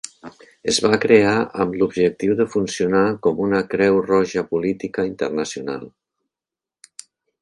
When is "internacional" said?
5.11-5.85